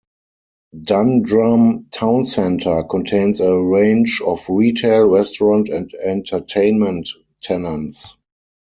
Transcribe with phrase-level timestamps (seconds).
[0.81, 7.07] Dundrum Town Centre contains a range of retail, restaurant and entertainment
[7.43, 8.17] tenants.